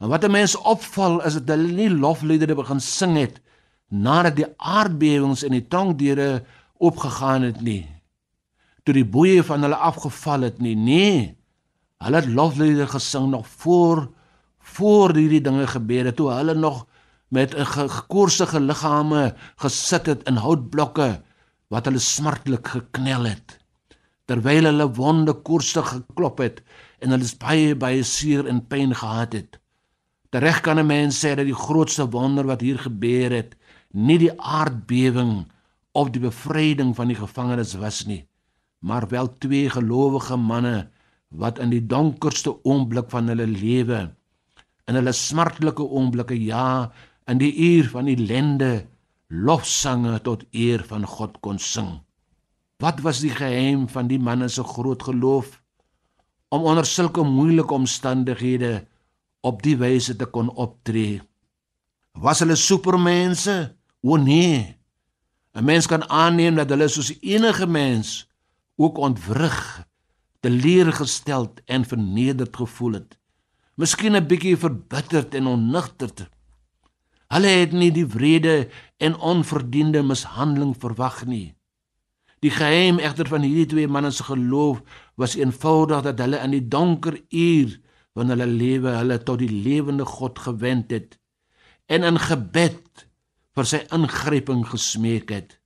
En 0.00 0.08
wat 0.08 0.24
'n 0.24 0.30
mens 0.30 0.56
opval 0.56 1.24
is 1.24 1.34
dat 1.34 1.48
hulle 1.48 1.72
nie 1.72 1.90
lofliedere 1.90 2.54
begin 2.54 2.80
sing 2.80 3.16
het 3.16 3.40
nadat 3.88 4.36
die 4.36 4.52
aardbewings 4.56 5.42
en 5.42 5.50
die 5.50 5.68
tronkdeure 5.68 6.44
opgegaan 6.76 7.42
het 7.42 7.60
nie. 7.60 7.86
Toe 8.82 8.94
die 8.94 9.04
boeye 9.04 9.44
van 9.44 9.62
hulle 9.62 9.76
afgeval 9.76 10.40
het 10.40 10.58
nie. 10.58 10.76
Nee. 10.76 11.36
Hulle 11.98 12.16
het 12.16 12.28
lofliedere 12.28 12.86
gesing 12.86 13.30
nog 13.30 13.46
voor 13.46 14.12
voor 14.78 15.14
hierdie 15.16 15.42
dinge 15.44 15.66
gebeur 15.66 16.08
het 16.10 16.16
toe 16.18 16.30
hulle 16.32 16.54
nog 16.54 16.86
met 17.28 17.54
'n 17.54 17.66
gekoorsige 17.66 18.60
liggame 18.60 19.34
gesit 19.62 20.06
het 20.06 20.22
in 20.30 20.40
houtblokke 20.44 21.22
wat 21.68 21.84
hulle 21.84 21.98
smartelik 21.98 22.66
geknel 22.66 23.24
het 23.24 23.58
terwyl 24.24 24.64
hulle 24.70 24.88
wonde 24.94 25.32
koersig 25.32 25.88
geklop 25.88 26.38
het 26.38 26.62
en 27.00 27.10
hulle 27.10 27.30
baie 27.38 27.74
baie 27.74 28.02
seer 28.02 28.46
en 28.46 28.66
pyn 28.66 28.94
gehad 28.94 29.32
het. 29.32 29.58
Tereg 30.30 30.60
kan 30.60 30.78
'n 30.78 30.86
mens 30.86 31.24
sê 31.24 31.34
dat 31.34 31.46
die 31.46 31.62
grootste 31.66 32.10
wonder 32.10 32.44
wat 32.44 32.60
hier 32.60 32.78
gebeur 32.78 33.30
het 33.30 33.56
nie 33.92 34.18
die 34.18 34.34
aardbewing 34.40 35.46
of 35.92 36.10
die 36.10 36.20
bevryding 36.20 36.94
van 36.96 37.08
die 37.08 37.16
gevangenes 37.16 37.74
was 37.74 38.04
nie 38.06 38.28
maar 38.78 39.08
wel 39.08 39.38
twee 39.38 39.70
gelowige 39.70 40.36
manne 40.36 40.88
wat 41.28 41.58
in 41.58 41.70
die 41.70 41.82
donkerste 41.86 42.52
oomblik 42.64 43.10
van 43.10 43.28
hulle 43.28 43.46
lewe 43.46 44.14
in 44.88 44.96
hulle 44.96 45.12
smartelike 45.12 45.84
oomblikke 45.84 46.36
ja 46.40 46.90
in 47.28 47.40
die 47.42 47.52
uur 47.52 47.90
van 47.92 48.08
ellende 48.08 48.86
lofsange 49.28 50.16
tot 50.24 50.46
eer 50.56 50.84
van 50.88 51.04
God 51.06 51.36
kon 51.44 51.58
sing. 51.60 51.98
Wat 52.80 53.02
was 53.04 53.20
die 53.20 53.34
geheim 53.34 53.88
van 53.92 54.08
die 54.08 54.20
manne 54.22 54.48
se 54.48 54.64
groot 54.64 55.02
geloof 55.02 55.58
om 56.48 56.64
onder 56.64 56.86
sulke 56.88 57.22
moeilike 57.26 57.74
omstandighede 57.74 58.86
op 59.44 59.60
die 59.62 59.76
wyse 59.76 60.16
te 60.16 60.26
kon 60.26 60.48
optree? 60.48 61.20
Was 62.16 62.40
hulle 62.40 62.56
supermense? 62.56 63.74
O 64.00 64.16
nee. 64.16 64.78
'n 65.54 65.64
Mens 65.64 65.86
kan 65.86 66.08
aanneem 66.08 66.54
dat 66.54 66.70
hulle 66.70 66.88
soos 66.88 67.10
enige 67.20 67.66
mens 67.66 68.28
ook 68.76 68.98
ontwrig, 68.98 69.84
teleurgesteld 70.40 71.60
en 71.66 71.84
vernederd 71.84 72.56
gevoel 72.56 72.92
het. 72.92 73.17
Miskien 73.78 74.16
'n 74.18 74.26
bietjie 74.26 74.56
verbitterd 74.58 75.34
en 75.38 75.46
onnugterd. 75.46 76.24
Hulle 77.30 77.50
het 77.60 77.72
nie 77.72 77.92
die 77.94 78.06
wrede 78.06 78.68
en 78.98 79.14
onverdiende 79.14 80.02
mishandeling 80.02 80.74
verwag 80.74 81.20
nie. 81.26 81.54
Die 82.42 82.50
geheim 82.50 82.98
egter 82.98 83.30
van 83.30 83.46
hierdie 83.46 83.68
twee 83.70 83.86
manne 83.86 84.10
se 84.10 84.26
geloof 84.26 84.82
was 85.14 85.36
eenvoudig 85.38 86.02
dat 86.02 86.18
hulle 86.18 86.42
in 86.42 86.56
die 86.56 86.68
donker 86.68 87.20
uur 87.30 87.78
van 88.18 88.34
hulle 88.34 88.50
lewe 88.50 88.96
hulle 88.98 89.20
tot 89.22 89.38
die 89.38 89.62
lewende 89.68 90.04
God 90.04 90.38
gewend 90.38 90.90
het 90.90 91.14
en 91.86 92.02
in 92.02 92.18
gebed 92.18 93.06
vir 93.54 93.64
sy 93.64 93.84
ingryping 93.94 94.66
gesmeek 94.66 95.30
het. 95.30 95.58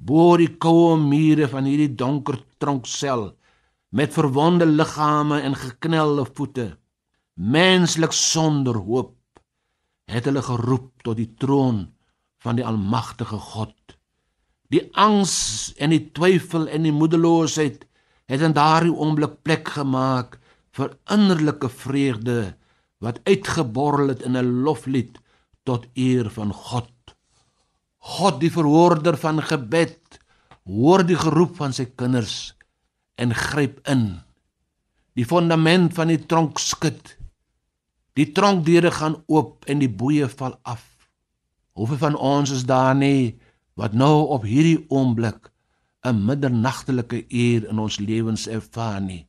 Bo 0.00 0.36
die 0.40 0.54
koue 0.56 0.96
mure 0.96 1.52
van 1.52 1.68
hierdie 1.68 1.92
donker 1.92 2.40
tronksel 2.56 3.34
met 3.92 4.16
verwonde 4.16 4.64
liggame 4.64 5.44
en 5.44 5.54
geknelde 5.54 6.24
voete, 6.32 6.70
menslik 7.38 8.12
sonder 8.12 8.74
hoop 8.82 9.14
het 10.10 10.26
hulle 10.26 10.42
geroep 10.42 11.04
tot 11.06 11.18
die 11.20 11.30
troon 11.38 11.84
van 12.42 12.58
die 12.58 12.66
almagtige 12.66 13.38
God. 13.38 13.74
Die 14.74 14.82
angs 14.98 15.72
en 15.78 15.94
die 15.94 16.10
twyfel 16.12 16.66
en 16.66 16.82
die 16.82 16.94
moedeloosheid 16.94 17.84
het 18.28 18.44
in 18.44 18.56
daardie 18.56 18.92
oomblik 18.92 19.38
plek 19.46 19.70
gemaak 19.78 20.38
vir 20.76 20.96
innerlike 21.14 21.70
vreugde 21.70 22.56
wat 23.04 23.22
uitgeborrel 23.24 24.14
het 24.14 24.22
in 24.26 24.36
'n 24.36 24.62
loflied 24.66 25.18
tot 25.64 25.86
eer 25.94 26.30
van 26.30 26.52
God. 26.52 26.90
God 27.98 28.40
die 28.40 28.50
verhoorder 28.50 29.16
van 29.16 29.42
gebed 29.42 30.18
hoor 30.64 31.04
die 31.06 31.16
geroep 31.16 31.56
van 31.56 31.72
sy 31.72 31.84
kinders 31.84 32.54
en 33.16 33.34
gryp 33.34 33.80
in. 33.88 34.20
Die 35.14 35.24
fondament 35.24 35.94
van 35.94 36.08
die 36.08 36.26
tronk 36.26 36.58
skud 36.58 37.17
Die 38.18 38.32
tronkdeure 38.34 38.90
gaan 38.90 39.20
oop 39.30 39.68
en 39.70 39.78
die 39.78 39.90
boeye 39.90 40.26
val 40.32 40.56
af. 40.66 40.82
Hoeveel 41.78 42.00
van 42.02 42.16
ons 42.18 42.50
is 42.50 42.64
daar 42.66 42.96
nie 42.98 43.38
wat 43.78 43.94
nou 43.94 44.26
op 44.34 44.42
hierdie 44.42 44.80
oomblik 44.90 45.52
'n 46.02 46.24
middernagtelike 46.26 47.24
uur 47.28 47.68
in 47.70 47.78
ons 47.78 47.98
lewens 47.98 48.46
ervaar 48.46 49.00
nie. 49.00 49.26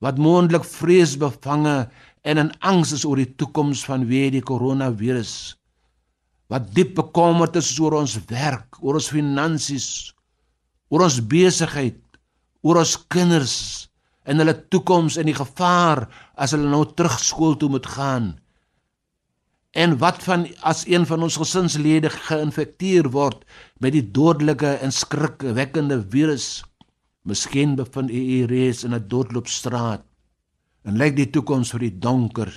Wat 0.00 0.18
moontlik 0.18 0.64
vreesbevange 0.64 1.90
en 2.22 2.38
in 2.38 2.52
angs 2.60 2.92
is 2.92 3.04
oor 3.04 3.16
die 3.16 3.34
toekoms 3.36 3.84
vanweë 3.84 4.30
die 4.30 4.42
koronavirus. 4.42 5.56
Wat 6.48 6.74
diep 6.74 6.94
bekommerd 6.94 7.56
is 7.56 7.78
oor 7.80 7.92
ons 7.92 8.18
werk, 8.30 8.80
oor 8.80 8.94
ons 8.94 9.10
finansies, 9.10 10.14
oor 10.88 11.02
ons 11.02 11.20
besigheid, 11.20 12.00
oor 12.62 12.78
ons 12.78 12.96
kinders 13.08 13.88
in 14.28 14.40
hulle 14.40 14.54
toekoms 14.68 15.16
en 15.16 15.28
die 15.28 15.36
gevaar 15.36 16.06
as 16.38 16.54
hulle 16.54 16.70
nou 16.70 16.84
terug 16.94 17.18
skool 17.20 17.56
toe 17.58 17.68
moet 17.74 17.86
gaan. 17.86 18.36
En 19.76 19.98
wat 20.00 20.22
van 20.24 20.46
as 20.66 20.86
een 20.88 21.04
van 21.06 21.22
ons 21.26 21.36
gesinslede 21.36 22.10
geïnfekteer 22.14 23.10
word 23.12 23.44
met 23.82 23.92
die 23.92 24.02
dodelike 24.02 24.78
en 24.82 24.94
skrikwekkende 24.94 26.00
virus? 26.10 26.64
Miskien 27.28 27.76
bevind 27.76 28.10
u 28.10 28.20
u 28.38 28.44
reeds 28.48 28.84
in 28.84 28.94
'n 28.94 29.08
doodloopstraat 29.08 30.04
en 30.84 30.96
lyk 30.96 31.16
die 31.16 31.30
toekoms 31.30 31.70
vir 31.74 31.82
u 31.82 31.90
donker. 31.98 32.50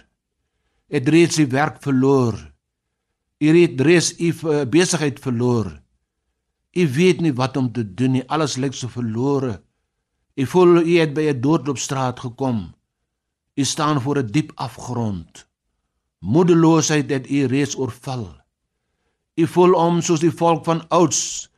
Het 0.87 1.07
reeds 1.07 1.39
u 1.39 1.47
werk 1.47 1.81
verloor. 1.81 2.35
U 3.39 3.47
het 3.61 3.81
reeds 3.81 4.13
u 4.19 4.33
besigheid 4.69 5.19
verloor. 5.19 5.81
U 6.71 6.87
weet 6.87 7.21
nie 7.21 7.33
wat 7.33 7.57
om 7.57 7.71
te 7.71 7.83
doen 7.83 8.11
nie. 8.11 8.27
Alles 8.27 8.55
lyk 8.55 8.73
so 8.73 8.87
verlore. 8.87 9.61
U 10.35 10.45
voel 10.45 10.81
u 10.81 10.97
het 10.99 11.13
by 11.13 11.27
'n 11.31 11.41
doodloopstraat 11.41 12.19
gekom. 12.19 12.73
U 13.55 13.63
staan 13.63 14.01
voor 14.01 14.17
'n 14.17 14.31
diep 14.31 14.51
afgrond. 14.55 15.47
Moedeloosheid 16.19 17.09
het 17.09 17.29
u 17.29 17.45
reeds 17.45 17.77
oorval. 17.77 18.41
U 19.35 19.47
voel 19.47 19.73
om 19.73 20.01
soos 20.01 20.19
die 20.19 20.31
volk 20.31 20.63
van 20.65 20.87
ouds 20.87 21.49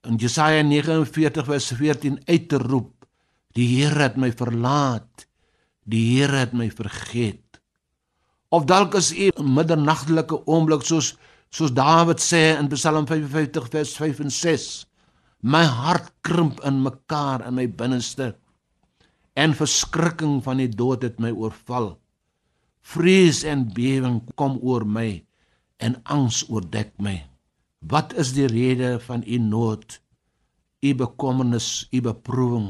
in 0.00 0.16
Jesaja 0.16 0.62
49 0.62 1.44
vers 1.44 1.66
14 1.66 2.20
uit 2.24 2.48
te 2.48 2.58
roep: 2.58 3.06
Die 3.52 3.68
Here 3.76 4.02
het 4.02 4.16
my 4.16 4.32
verlaat. 4.32 5.26
Die 5.84 6.18
Here 6.18 6.36
het 6.36 6.52
my 6.52 6.70
vergeet. 6.70 7.60
Of 8.48 8.64
dalk 8.64 8.94
is 8.94 9.12
u 9.12 9.28
'n 9.28 9.52
middernagtelike 9.54 10.46
oomblik 10.46 10.82
soos 10.82 11.16
soos 11.50 11.72
Dawid 11.72 12.20
sê 12.20 12.58
in 12.58 12.68
Psalm 12.68 13.06
55 13.06 13.68
vers 13.68 13.96
5 13.96 14.18
en 14.18 14.30
6. 14.30 14.86
My 15.40 15.64
hart 15.64 16.12
krimp 16.20 16.60
in 16.64 16.82
mekaar 16.82 17.46
in 17.46 17.54
my 17.54 17.68
binneste 17.68 18.36
en 19.36 19.52
verskrikking 19.54 20.40
van 20.44 20.62
die 20.62 20.70
dood 20.72 21.04
het 21.04 21.20
my 21.20 21.30
oorval. 21.30 21.94
Vrees 22.80 23.42
en 23.44 23.66
bewering 23.68 24.22
kom 24.40 24.56
oor 24.62 24.86
my 24.88 25.20
en 25.82 25.98
angs 26.08 26.44
oordek 26.48 26.94
my. 27.02 27.18
Wat 27.84 28.14
is 28.16 28.32
die 28.36 28.48
rede 28.48 28.96
van 29.04 29.22
u 29.26 29.38
nood? 29.38 30.00
U 30.80 30.94
bekommernis, 30.94 31.88
u 31.92 32.00
beproewing, 32.00 32.68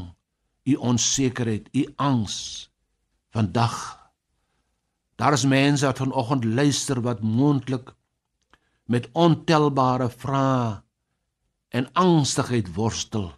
u 0.67 0.75
onsekerheid, 0.75 1.69
u 1.73 1.87
angs 1.97 2.69
vandag. 3.31 3.77
Daar 5.17 5.33
is 5.33 5.45
mense 5.45 5.87
wat 5.87 6.03
vanoggend 6.03 6.45
luister 6.45 7.01
wat 7.01 7.23
moontlik 7.23 7.95
met 8.85 9.09
ontelbare 9.13 10.11
vrae 10.11 10.83
en 11.69 11.93
angstigheid 11.93 12.75
worstel. 12.75 13.33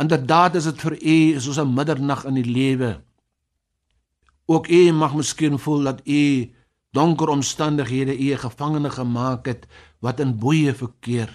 Inderdaad 0.00 0.54
is 0.56 0.64
dit 0.64 0.80
vir 0.80 0.96
u 0.96 1.40
soos 1.40 1.58
'n 1.60 1.74
middernag 1.74 2.24
in 2.24 2.34
die 2.34 2.50
lewe. 2.58 3.00
Ook 4.46 4.68
u 4.68 4.92
mag 4.92 5.14
miskien 5.14 5.58
voel 5.58 5.82
dat 5.82 6.00
u 6.04 6.50
donker 6.90 7.28
omstandighede 7.28 8.18
u 8.18 8.36
gevangene 8.36 8.90
gemaak 8.90 9.46
het 9.46 9.66
wat 9.98 10.20
in 10.20 10.38
boeye 10.38 10.74
verkeer. 10.74 11.30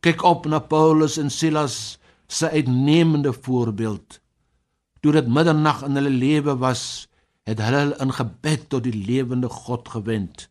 Kyk 0.00 0.22
op 0.22 0.46
na 0.46 0.58
Paulus 0.58 1.16
en 1.16 1.30
Silas 1.30 1.98
se 2.26 2.50
uitnemende 2.50 3.32
voorbeeld. 3.32 4.20
Toe 5.00 5.12
dit 5.12 5.26
middernag 5.26 5.82
in 5.82 5.94
hulle 5.94 6.10
lewe 6.10 6.56
was, 6.56 7.08
het 7.44 7.58
hulle 7.58 7.96
in 7.98 8.12
gebed 8.12 8.68
tot 8.68 8.82
die 8.82 9.04
lewende 9.06 9.48
God 9.48 9.88
gewend. 9.88 10.48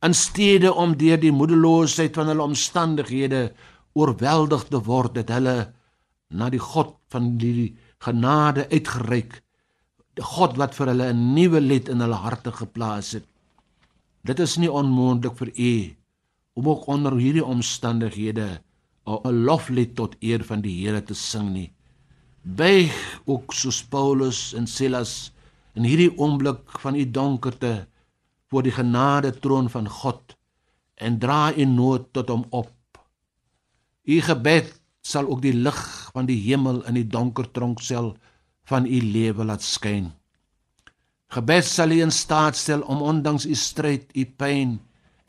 In 0.00 0.14
steede 0.14 0.72
om 0.74 0.96
deur 0.96 1.20
die 1.20 1.32
moedeloosheid 1.32 2.14
van 2.14 2.26
hulle 2.26 2.42
omstandighede 2.42 3.52
oorweldig 3.92 4.64
te 4.64 4.82
word, 4.82 5.16
het 5.16 5.28
hulle 5.28 5.72
na 6.30 6.50
die 6.50 6.62
God 6.62 6.96
van 7.10 7.36
die 7.38 7.74
genade 8.02 8.66
uitgereik. 8.70 9.40
Die 10.18 10.26
God 10.26 10.56
wat 10.60 10.74
vir 10.74 10.92
hulle 10.92 11.12
'n 11.12 11.34
nuwe 11.34 11.60
lied 11.60 11.88
in 11.88 12.00
hulle 12.00 12.18
harte 12.26 12.52
geplaas 12.52 13.12
het. 13.12 13.26
Dit 14.24 14.40
is 14.40 14.56
nie 14.56 14.70
onmoontlik 14.70 15.36
vir 15.36 15.50
u 15.56 15.96
om 16.54 16.68
ook 16.68 16.86
onder 16.86 17.16
hierdie 17.16 17.44
omstandighede 17.44 18.60
'n 19.06 19.44
loflied 19.44 19.94
tot 19.96 20.16
eer 20.20 20.44
van 20.44 20.60
die 20.60 20.86
Here 20.86 21.02
te 21.02 21.14
sing 21.14 21.52
nie. 21.52 21.72
Buig 22.42 23.20
ook 23.26 23.52
soos 23.52 23.82
Paulus 23.82 24.54
en 24.54 24.66
Silas 24.66 25.32
in 25.74 25.84
hierdie 25.84 26.18
oomblik 26.18 26.78
van 26.80 26.94
u 26.94 27.10
donkerte 27.10 27.86
voor 28.48 28.62
die 28.62 28.72
genade 28.72 29.38
troon 29.38 29.70
van 29.70 29.88
God 29.88 30.36
en 30.94 31.18
dra 31.18 31.54
u 31.56 31.64
nood 31.64 32.12
tot 32.12 32.28
hom 32.28 32.44
op. 32.50 32.72
U 34.04 34.20
gebed 34.20 34.80
sal 35.00 35.28
ook 35.28 35.42
die 35.42 35.54
lig 35.54 35.80
van 36.12 36.26
die 36.26 36.38
hemel 36.42 36.82
in 36.88 36.98
die 36.98 37.06
donker 37.06 37.50
tronksel 37.50 38.14
van 38.70 38.86
u 38.86 39.00
lewe 39.02 39.44
laat 39.44 39.62
skyn. 39.62 40.10
Gebed 41.30 41.66
sal 41.66 41.94
u 41.94 42.00
in 42.02 42.10
staat 42.10 42.56
stel 42.58 42.82
om 42.82 43.02
ondanks 43.02 43.46
u 43.46 43.54
stryd, 43.54 44.10
u 44.14 44.24
pyn 44.26 44.78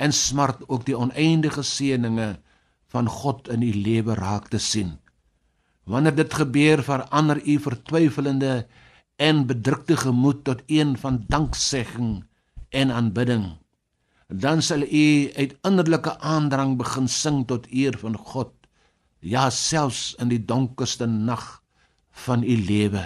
en 0.01 0.13
smart 0.13 0.63
ook 0.67 0.85
die 0.85 0.97
oneindige 0.97 1.61
seëninge 1.61 2.33
van 2.89 3.07
God 3.07 3.49
in 3.53 3.61
u 3.61 3.71
lewe 3.73 4.15
raak 4.17 4.49
te 4.49 4.59
sien. 4.59 4.97
Wanneer 5.85 6.15
dit 6.15 6.33
gebeur, 6.33 6.81
verander 6.83 7.41
u 7.45 7.57
vertwyfelende 7.59 8.65
en 9.21 9.45
bedrukte 9.45 9.97
gemoed 9.97 10.43
tot 10.43 10.63
een 10.65 10.97
van 10.97 11.23
danksegging 11.27 12.23
en 12.69 12.91
aanbidding. 12.91 13.45
Dan 14.27 14.61
sal 14.61 14.81
u 14.81 15.29
uit 15.35 15.57
innerlike 15.67 16.17
aandrang 16.19 16.77
begin 16.77 17.07
sing 17.07 17.45
tot 17.47 17.67
eer 17.69 17.97
van 17.97 18.17
God 18.17 18.53
ja 19.21 19.49
selfs 19.53 20.15
in 20.19 20.31
die 20.33 20.41
donkerste 20.41 21.05
nag 21.05 21.61
van 22.25 22.43
u 22.43 22.55
lewe. 22.57 23.03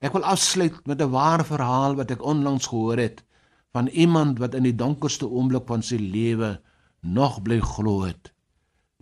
Ek 0.00 0.14
wil 0.14 0.24
afsluit 0.24 0.86
met 0.86 1.02
'n 1.02 1.10
ware 1.10 1.44
verhaal 1.44 1.96
wat 1.96 2.10
ek 2.10 2.22
onlangs 2.24 2.70
gehoor 2.70 2.96
het 2.96 3.24
van 3.72 3.86
iemand 3.88 4.38
wat 4.38 4.54
in 4.54 4.62
die 4.62 4.74
donkerste 4.74 5.28
oomblik 5.28 5.66
van 5.66 5.82
sy 5.82 5.96
lewe 5.96 6.60
nog 7.00 7.42
bly 7.42 7.60
glo 7.60 8.02
het. 8.02 8.32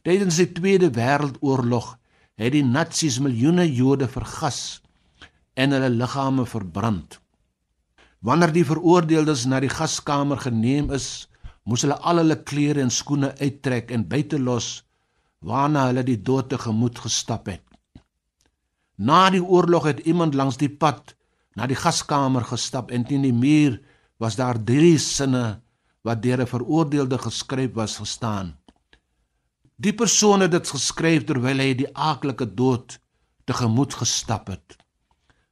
Tydens 0.02 0.36
die 0.36 0.52
Tweede 0.52 0.90
Wêreldoorlog 0.90 1.96
het 2.36 2.52
die 2.52 2.64
Nasies 2.64 3.18
miljoene 3.18 3.66
Jode 3.72 4.08
vergas 4.08 4.80
en 5.54 5.70
hulle 5.70 5.90
liggame 5.90 6.46
verbrand. 6.46 7.20
Wanneer 8.20 8.52
die 8.52 8.64
veroordeeldes 8.64 9.46
na 9.46 9.60
die 9.60 9.70
gaskamer 9.70 10.38
geneem 10.38 10.90
is, 10.90 11.28
moes 11.64 11.82
hulle 11.82 11.98
al 12.00 12.16
hulle 12.16 12.42
klere 12.42 12.80
en 12.80 12.90
skoene 12.90 13.34
uittrek 13.38 13.90
en 13.90 14.08
buite 14.08 14.38
los 14.38 14.87
waarna 15.38 15.86
hulle 15.86 16.04
die 16.04 16.20
dood 16.22 16.48
tegemoet 16.48 16.98
gestap 16.98 17.46
het. 17.46 17.62
Na 18.98 19.30
die 19.30 19.42
oorlog 19.44 19.84
het 19.84 19.98
iemand 19.98 20.34
langs 20.34 20.58
die 20.58 20.70
pad 20.70 21.14
na 21.54 21.66
die 21.66 21.78
gaskamer 21.78 22.44
gestap 22.46 22.90
en 22.94 23.04
teen 23.06 23.22
die 23.26 23.34
muur 23.34 23.78
was 24.18 24.36
daar 24.38 24.58
drie 24.58 24.98
sinne 24.98 25.60
wat 26.02 26.22
deur 26.22 26.40
'n 26.42 26.46
veroordeelde 26.46 27.18
geskryf 27.18 27.72
was 27.74 27.96
gestaan. 27.96 28.56
Die 29.76 29.94
persoon 29.94 30.40
het 30.40 30.50
dit 30.50 30.68
geskryf 30.68 31.24
terwyl 31.24 31.58
hy 31.58 31.74
die 31.74 31.90
aaklike 31.94 32.54
dood 32.54 32.98
tegemoet 33.44 33.94
gestap 33.94 34.48
het. 34.48 34.76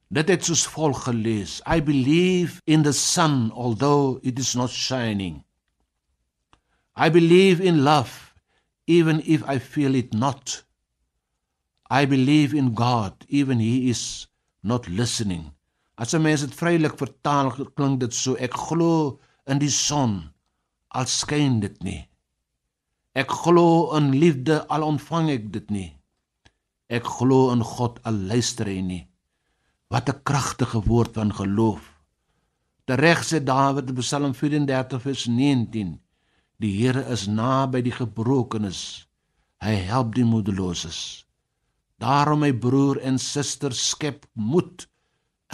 Dit 0.09 0.27
het 0.29 0.43
soos 0.45 0.67
volg 0.67 1.03
gelees: 1.03 1.61
I 1.75 1.81
believe 1.83 2.61
in 2.65 2.83
the 2.83 2.91
sun 2.91 3.51
although 3.51 4.19
it 4.21 4.39
is 4.39 4.53
not 4.55 4.69
shining. 4.69 5.43
I 6.95 7.09
believe 7.11 7.63
in 7.63 7.83
love 7.83 8.26
even 8.87 9.21
if 9.25 9.43
I 9.47 9.59
feel 9.59 9.93
it 9.95 10.13
not. 10.13 10.63
I 11.89 12.05
believe 12.05 12.53
in 12.53 12.73
God 12.73 13.13
even 13.27 13.59
he 13.59 13.89
is 13.89 14.27
not 14.63 14.87
listening. 14.87 15.51
As 15.97 16.13
'n 16.13 16.21
mens 16.21 16.41
dit 16.41 16.55
vrylik 16.55 16.95
vertaal, 16.97 17.51
klink 17.75 17.99
dit 17.99 18.13
so: 18.13 18.35
Ek 18.35 18.53
glo 18.53 19.19
in 19.47 19.59
die 19.59 19.71
son 19.71 20.31
al 20.89 21.05
skyn 21.05 21.59
dit 21.59 21.83
nie. 21.83 22.07
Ek 23.15 23.29
glo 23.43 23.95
in 23.97 24.11
liefde 24.21 24.65
al 24.69 24.83
ontvang 24.83 25.29
ek 25.29 25.51
dit 25.51 25.69
nie. 25.69 25.91
Ek 26.89 27.03
glo 27.03 27.51
in 27.51 27.63
God 27.63 27.99
al 28.07 28.17
luister 28.29 28.67
hy 28.69 28.81
nie. 28.81 29.07
Wat 29.89 30.09
'n 30.09 30.21
kragtige 30.23 30.81
woord 30.85 31.13
van 31.15 31.33
geloof. 31.33 31.83
Tereg 32.85 33.23
sê 33.23 33.43
Dawid 33.43 33.89
in 33.89 33.95
Psalm 33.95 34.33
34 34.33 35.01
vers 35.01 35.25
19 35.25 35.99
Die 36.57 36.73
Here 36.73 37.03
is 37.13 37.27
naby 37.29 37.83
die 37.85 37.93
gebrokenes. 37.93 39.05
Hy 39.61 39.75
help 39.89 40.15
die 40.17 40.25
moedeloses. 40.25 41.25
Daarom 42.01 42.41
my 42.41 42.51
broer 42.53 42.97
en 43.05 43.19
suster 43.21 43.73
skep 43.73 44.25
moed 44.33 44.87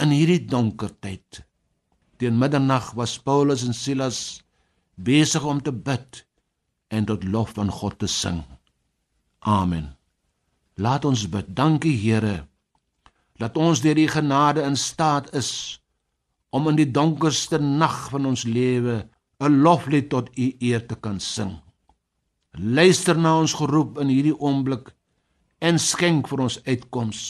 in 0.00 0.12
hierdie 0.12 0.44
donker 0.48 0.92
tyd. 1.04 1.44
Teen 2.16 2.38
middernag 2.40 2.92
was 2.96 3.18
Paulus 3.20 3.64
en 3.68 3.76
Silas 3.76 4.40
besig 4.96 5.44
om 5.44 5.60
te 5.60 5.72
bid 5.72 6.24
en 6.88 7.08
tot 7.08 7.24
lof 7.24 7.52
van 7.58 7.72
God 7.72 7.98
te 8.00 8.08
sing. 8.08 8.40
Amen. 9.44 9.92
Laat 10.80 11.04
ons 11.04 11.26
bid. 11.28 11.52
Dankie 11.52 11.96
Here 12.00 12.46
dat 13.40 13.56
ons 13.58 13.82
deur 13.82 13.98
die 13.98 14.08
genade 14.08 14.62
in 14.62 14.76
staat 14.78 15.32
is 15.34 15.80
om 16.54 16.68
in 16.70 16.78
die 16.78 16.88
donkerste 16.88 17.58
nag 17.58 18.06
van 18.12 18.28
ons 18.30 18.44
lewe 18.46 19.02
'n 19.44 19.60
loflied 19.64 20.08
tot 20.08 20.30
u 20.38 20.46
eer 20.58 20.86
te 20.86 20.94
kan 20.94 21.20
sing. 21.20 21.60
Luister 22.52 23.18
na 23.18 23.38
ons 23.38 23.52
geroep 23.52 23.98
in 23.98 24.08
hierdie 24.08 24.38
oomblik 24.38 24.94
en 25.58 25.78
skenk 25.78 26.28
vir 26.28 26.40
ons 26.46 26.60
uitkoms. 26.64 27.20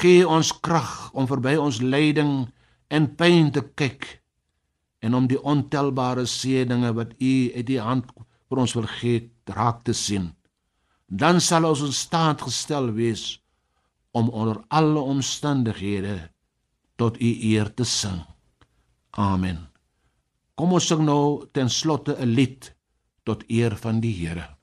Gee 0.00 0.28
ons 0.28 0.50
krag 0.60 1.10
om 1.12 1.26
verby 1.26 1.56
ons 1.56 1.80
lyding 1.80 2.48
en 2.88 3.14
pyn 3.14 3.50
te 3.54 3.62
kyk 3.74 4.20
en 5.00 5.14
om 5.14 5.28
die 5.30 5.40
ontelbare 5.40 6.26
seëninge 6.26 6.92
wat 6.98 7.14
u 7.18 7.34
uit 7.54 7.66
die 7.66 7.80
hand 7.80 8.10
vir 8.50 8.58
ons 8.58 8.74
wil 8.74 8.88
gee 8.98 9.30
raak 9.46 9.84
te 9.84 9.94
sien. 9.94 10.30
Dan 11.06 11.40
sal 11.40 11.64
ons 11.70 11.82
in 11.86 11.94
staat 11.94 12.42
gestel 12.42 12.92
wees 12.98 13.40
om 14.10 14.28
onder 14.28 14.62
alle 14.68 15.00
omstandighede 15.00 16.18
tot 16.96 17.20
u 17.20 17.30
eer 17.54 17.74
te 17.74 17.84
sing. 17.84 18.20
Amen. 19.10 19.69
Kom 20.60 20.74
ons 20.76 20.86
sing 20.90 21.00
nou 21.08 21.46
ten 21.56 21.70
slotte 21.72 22.12
'n 22.20 22.34
lied 22.36 22.66
tot 23.24 23.44
eer 23.48 23.72
van 23.80 24.00
die 24.04 24.12
Here. 24.12 24.59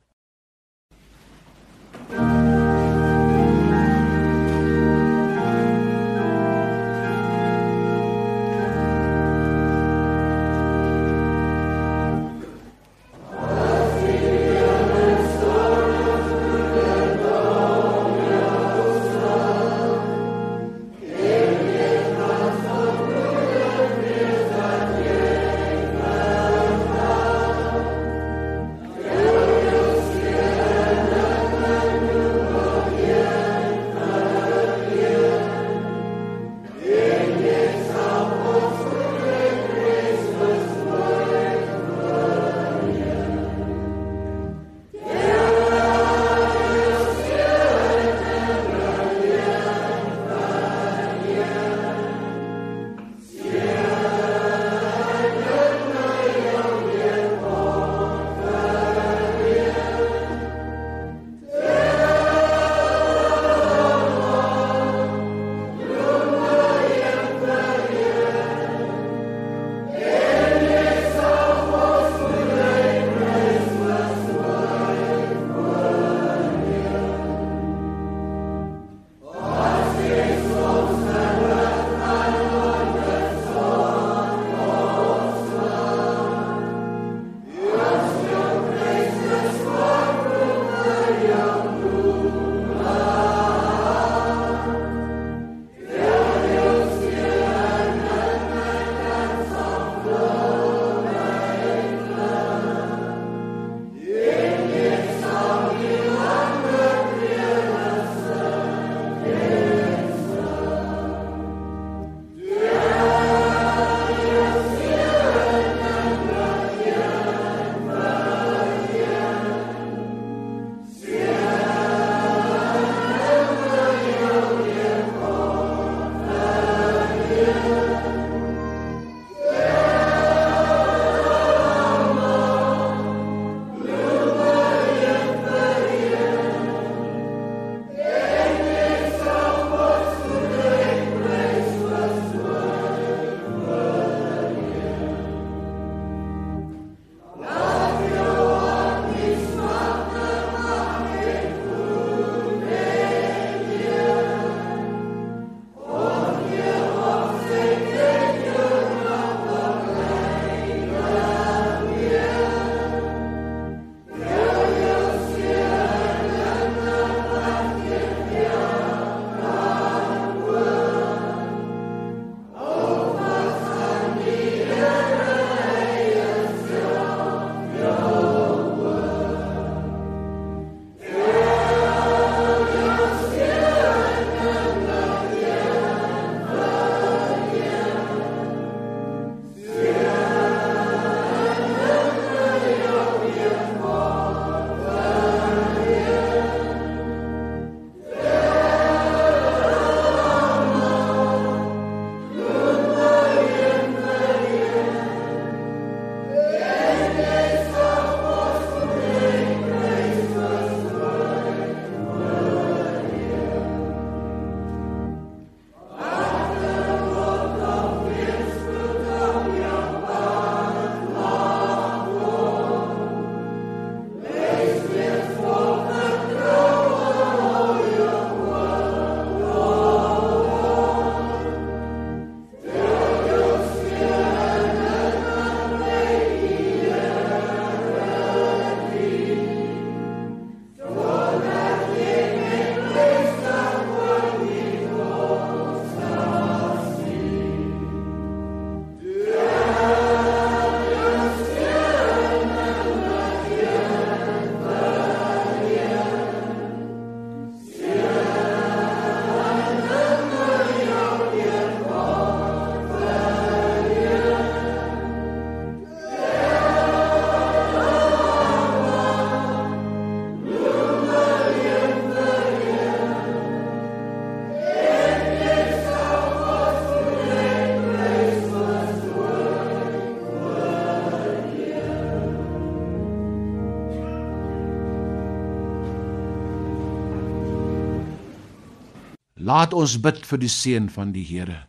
Laat 289.48 289.74
ons 289.78 289.96
bid 290.04 290.26
vir 290.28 290.42
die 290.42 290.52
seën 290.52 290.90
van 290.92 291.14
die 291.16 291.24
Here. 291.24 291.62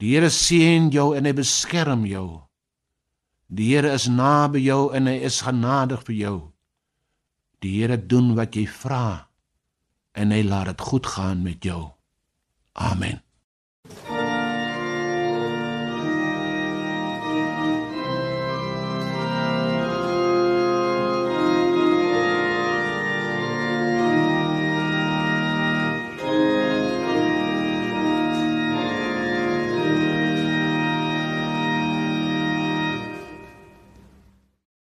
Die 0.00 0.14
Here 0.14 0.30
seën 0.32 0.88
jou 0.94 1.10
en 1.16 1.28
hy 1.28 1.34
beskerm 1.36 2.06
jou. 2.08 2.28
Die 3.52 3.68
Here 3.74 3.92
is 3.92 4.08
naby 4.08 4.62
jou 4.64 4.88
en 4.96 5.10
hy 5.10 5.18
is 5.28 5.42
genadig 5.44 6.02
vir 6.08 6.16
jou. 6.16 6.38
Die 7.60 7.74
Here 7.80 7.98
doen 8.00 8.34
wat 8.38 8.56
jy 8.56 8.64
vra 8.70 9.28
en 10.16 10.32
hy 10.32 10.42
laat 10.46 10.72
dit 10.72 10.88
goed 10.88 11.06
gaan 11.16 11.44
met 11.44 11.64
jou. 11.64 11.82
Amen. 12.72 13.25